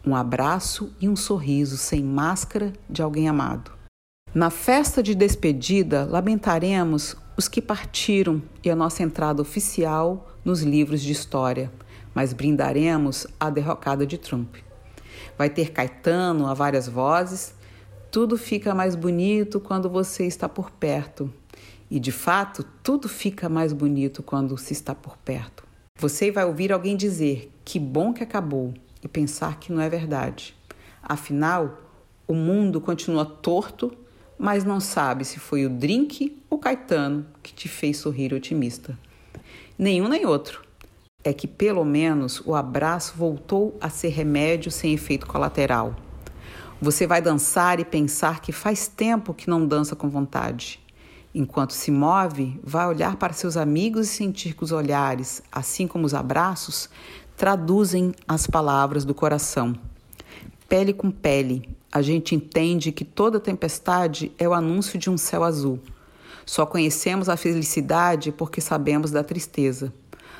um 0.03 0.15
abraço 0.15 0.91
e 0.99 1.07
um 1.07 1.15
sorriso 1.15 1.77
sem 1.77 2.03
máscara 2.03 2.73
de 2.89 3.03
alguém 3.03 3.29
amado. 3.29 3.71
Na 4.33 4.49
festa 4.49 5.03
de 5.03 5.13
despedida, 5.13 6.07
lamentaremos 6.09 7.15
os 7.37 7.47
que 7.47 7.61
partiram 7.61 8.41
e 8.63 8.71
a 8.71 8.75
nossa 8.75 9.03
entrada 9.03 9.43
oficial 9.43 10.31
nos 10.43 10.63
livros 10.63 11.03
de 11.03 11.11
história, 11.11 11.71
mas 12.15 12.33
brindaremos 12.33 13.27
a 13.39 13.51
derrocada 13.51 14.07
de 14.07 14.17
Trump. 14.17 14.55
Vai 15.37 15.51
ter 15.51 15.71
Caetano 15.71 16.47
a 16.47 16.55
várias 16.55 16.87
vozes. 16.87 17.53
Tudo 18.09 18.39
fica 18.39 18.73
mais 18.73 18.95
bonito 18.95 19.59
quando 19.59 19.87
você 19.87 20.25
está 20.25 20.49
por 20.49 20.71
perto 20.71 21.31
e 21.91 21.99
de 21.99 22.11
fato, 22.11 22.63
tudo 22.81 23.09
fica 23.09 23.49
mais 23.49 23.73
bonito 23.73 24.23
quando 24.23 24.57
se 24.57 24.71
está 24.71 24.95
por 24.95 25.17
perto. 25.17 25.67
Você 25.99 26.31
vai 26.31 26.45
ouvir 26.45 26.71
alguém 26.71 26.95
dizer 26.95 27.51
que 27.65 27.77
bom 27.77 28.13
que 28.13 28.23
acabou 28.23 28.73
e 29.03 29.09
pensar 29.09 29.59
que 29.59 29.73
não 29.73 29.81
é 29.81 29.89
verdade. 29.89 30.55
Afinal, 31.03 31.81
o 32.25 32.33
mundo 32.33 32.79
continua 32.79 33.25
torto, 33.25 33.91
mas 34.39 34.63
não 34.63 34.79
sabe 34.79 35.25
se 35.25 35.37
foi 35.37 35.65
o 35.65 35.69
drink 35.69 36.41
ou 36.49 36.57
Caetano 36.57 37.25
que 37.43 37.53
te 37.53 37.67
fez 37.67 37.97
sorrir 37.97 38.33
otimista. 38.33 38.97
Nenhum 39.77 40.07
nem 40.07 40.25
outro. 40.25 40.63
É 41.25 41.33
que 41.33 41.45
pelo 41.45 41.83
menos 41.83 42.41
o 42.45 42.55
abraço 42.55 43.15
voltou 43.17 43.77
a 43.81 43.89
ser 43.89 44.09
remédio 44.09 44.71
sem 44.71 44.93
efeito 44.93 45.27
colateral. 45.27 45.93
Você 46.81 47.05
vai 47.05 47.21
dançar 47.21 47.81
e 47.81 47.85
pensar 47.85 48.39
que 48.41 48.53
faz 48.53 48.87
tempo 48.87 49.33
que 49.33 49.49
não 49.49 49.67
dança 49.67 49.93
com 49.93 50.09
vontade. 50.09 50.80
Enquanto 51.33 51.71
se 51.71 51.91
move, 51.91 52.59
vai 52.61 52.85
olhar 52.87 53.15
para 53.15 53.31
seus 53.31 53.55
amigos 53.55 54.07
e 54.07 54.11
sentir 54.11 54.53
que 54.53 54.63
os 54.65 54.73
olhares, 54.73 55.41
assim 55.49 55.87
como 55.87 56.05
os 56.05 56.13
abraços, 56.13 56.89
traduzem 57.37 58.13
as 58.27 58.45
palavras 58.45 59.05
do 59.05 59.15
coração. 59.15 59.73
Pele 60.67 60.93
com 60.93 61.09
pele, 61.09 61.69
a 61.91 62.01
gente 62.01 62.35
entende 62.35 62.91
que 62.91 63.05
toda 63.05 63.39
tempestade 63.39 64.31
é 64.37 64.47
o 64.47 64.53
anúncio 64.53 64.99
de 64.99 65.09
um 65.09 65.17
céu 65.17 65.43
azul. 65.43 65.79
Só 66.45 66.65
conhecemos 66.65 67.29
a 67.29 67.37
felicidade 67.37 68.31
porque 68.31 68.59
sabemos 68.59 69.09
da 69.09 69.23
tristeza. 69.23 69.93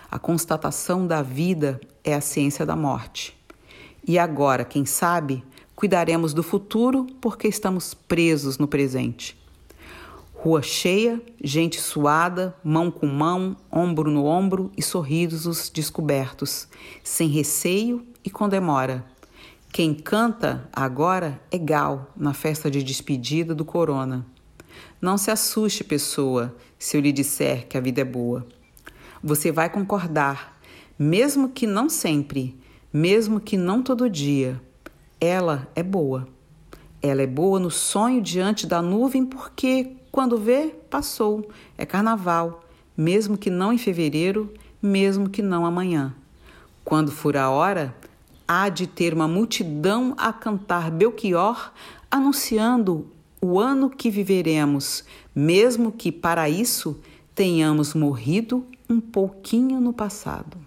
A 0.10 0.20
constatação 0.20 1.08
da 1.08 1.22
vida 1.22 1.80
é 2.04 2.14
a 2.14 2.22
ciência 2.22 2.66
da 2.66 2.76
morte. 2.76 3.38
E 4.06 4.20
agora, 4.20 4.66
quem 4.66 4.86
sabe, 4.86 5.44
cuidaremos 5.74 6.34
do 6.34 6.44
futuro 6.44 7.08
porque 7.22 7.48
estamos 7.48 7.94
presos 7.94 8.58
no 8.58 8.68
presente. 8.68 9.41
Rua 10.44 10.64
cheia, 10.64 11.22
gente 11.40 11.80
suada, 11.80 12.56
mão 12.64 12.90
com 12.90 13.06
mão, 13.06 13.56
ombro 13.72 14.10
no 14.10 14.26
ombro 14.26 14.72
e 14.76 14.82
sorrisos 14.82 15.70
descobertos, 15.70 16.68
sem 17.04 17.30
receio 17.30 18.04
e 18.26 18.30
com 18.32 18.50
demora. 18.50 19.06
Quem 19.72 19.94
canta 19.94 20.68
agora 20.74 21.40
é 21.52 21.60
Gal 21.60 22.12
na 22.18 22.34
festa 22.34 22.72
de 22.72 22.82
despedida 22.82 23.54
do 23.54 23.64
Corona. 23.64 24.26
Não 25.00 25.16
se 25.16 25.30
assuste, 25.30 25.84
pessoa, 25.84 26.56
se 26.80 26.98
eu 26.98 27.02
lhe 27.02 27.12
disser 27.12 27.68
que 27.68 27.78
a 27.78 27.82
vida 27.82 28.02
é 28.02 28.04
boa. 28.04 28.44
Você 29.24 29.52
vai 29.52 29.70
concordar, 29.70 30.60
mesmo 30.98 31.50
que 31.50 31.68
não 31.68 31.88
sempre, 31.88 32.60
mesmo 32.92 33.40
que 33.40 33.58
não 33.58 33.84
todo 33.84 34.10
dia. 34.10 34.60
Ela 35.20 35.68
é 35.76 35.84
boa. 35.84 36.28
Ela 37.00 37.22
é 37.22 37.28
boa 37.28 37.60
no 37.60 37.70
sonho 37.70 38.24
diante 38.24 38.66
da 38.66 38.82
nuvem, 38.82 39.24
porque 39.24 40.01
quando 40.12 40.38
vê, 40.38 40.76
passou. 40.90 41.50
É 41.78 41.86
carnaval, 41.86 42.64
mesmo 42.98 43.38
que 43.38 43.50
não 43.50 43.72
em 43.72 43.78
fevereiro, 43.78 44.54
mesmo 44.82 45.30
que 45.30 45.42
não 45.42 45.66
amanhã. 45.66 46.14
Quando 46.84 47.12
for 47.12 47.38
a 47.38 47.50
hora, 47.50 47.96
há 48.48 48.68
de 48.68 48.88
ter 48.88 49.14
uma 49.14 49.28
multidão 49.28 50.14
a 50.18 50.34
cantar 50.34 50.92
Belchior, 50.92 51.72
anunciando 52.10 53.08
o 53.42 53.60
ano 53.60 53.90
que 53.90 54.10
viveremos, 54.10 55.06
mesmo 55.34 55.92
que 55.92 56.12
para 56.12 56.50
isso 56.50 57.00
tenhamos 57.34 57.94
morrido 57.94 58.66
um 58.90 59.00
pouquinho 59.00 59.80
no 59.80 59.94
passado. 59.94 60.58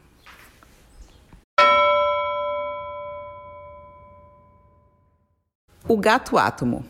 O 5.87 5.99
Gato 5.99 6.39
Átomo, 6.39 6.83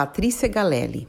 Patrícia 0.00 0.48
Galelli. 0.48 1.06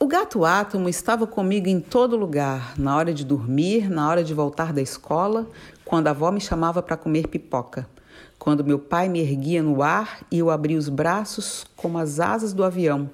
O 0.00 0.08
gato 0.08 0.44
átomo 0.44 0.88
estava 0.88 1.28
comigo 1.28 1.68
em 1.68 1.78
todo 1.78 2.16
lugar, 2.16 2.74
na 2.76 2.96
hora 2.96 3.14
de 3.14 3.24
dormir, 3.24 3.88
na 3.88 4.08
hora 4.08 4.24
de 4.24 4.34
voltar 4.34 4.72
da 4.72 4.82
escola, 4.82 5.48
quando 5.84 6.08
a 6.08 6.10
avó 6.10 6.32
me 6.32 6.40
chamava 6.40 6.82
para 6.82 6.96
comer 6.96 7.28
pipoca, 7.28 7.88
quando 8.36 8.64
meu 8.64 8.80
pai 8.80 9.08
me 9.08 9.20
erguia 9.20 9.62
no 9.62 9.80
ar 9.80 10.26
e 10.28 10.40
eu 10.40 10.50
abria 10.50 10.76
os 10.76 10.88
braços 10.88 11.64
como 11.76 11.98
as 11.98 12.18
asas 12.18 12.52
do 12.52 12.64
avião. 12.64 13.08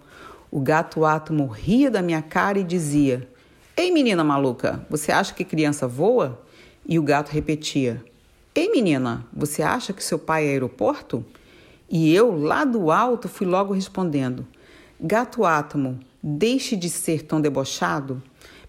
O 0.51 0.59
gato 0.59 1.05
átomo 1.05 1.47
ria 1.47 1.91
da 1.91 2.01
minha 2.01 2.23
cara 2.23 2.59
e 2.59 2.65
dizia: 2.65 3.29
Ei, 3.77 3.91
menina 3.91 4.25
maluca, 4.25 4.83
você 4.89 5.13
acha 5.13 5.35
que 5.35 5.45
criança 5.45 5.87
voa? 5.87 6.41
E 6.89 6.99
o 6.99 7.03
gato 7.03 7.29
repetia: 7.29 8.03
Ei, 8.55 8.71
menina, 8.71 9.27
você 9.31 9.61
acha 9.63 9.93
que 9.93 10.03
seu 10.03 10.19
pai 10.19 10.47
é 10.47 10.53
aeroporto? 10.53 11.23
E 11.87 12.15
eu, 12.15 12.35
lá 12.35 12.65
do 12.65 12.91
alto, 12.91 13.29
fui 13.29 13.47
logo 13.47 13.75
respondendo: 13.75 14.47
Gato 15.07 15.45
átomo, 15.45 16.01
deixe 16.23 16.77
de 16.77 16.89
ser 16.89 17.27
tão 17.27 17.39
debochado. 17.39 18.23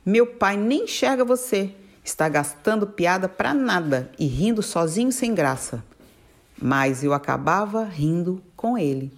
Meu 0.06 0.28
pai 0.28 0.58
nem 0.58 0.84
enxerga 0.84 1.24
você. 1.24 1.74
Está 2.04 2.28
gastando 2.28 2.86
piada 2.86 3.30
para 3.30 3.54
nada 3.54 4.12
e 4.20 4.26
rindo 4.26 4.62
sozinho 4.62 5.14
sem 5.14 5.34
graça. 5.34 5.82
Mas 6.62 7.06
eu 7.06 7.14
acabava 7.14 7.86
rindo 7.86 8.44
com 8.54 8.78
ele. 8.78 9.14